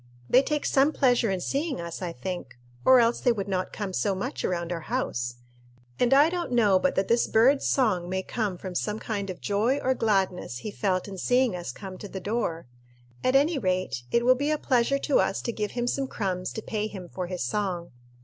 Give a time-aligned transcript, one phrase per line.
[0.27, 3.93] They take some pleasure in seeing us, I think, or else they would not come
[3.93, 5.35] so much around our house;
[5.99, 9.41] and I don't know but that this bird's song may come from some kind of
[9.41, 12.65] joy or gladness he felt in seeing us come to the door.
[13.23, 16.51] At any rate, it will be a pleasure to us to give him some crumbs
[16.53, 17.91] to pay him for his song."